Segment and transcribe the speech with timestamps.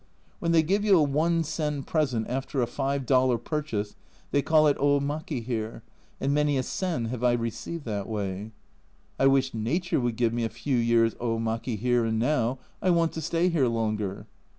[0.39, 3.95] When they give you a one sen present after a five dollar purchase,
[4.31, 5.83] they call it omaki here,
[6.19, 8.51] and many a sen have I received that way.
[9.19, 13.11] I wish Nature would give me a few years omaki here and now, I want
[13.11, 14.25] to stay here longer.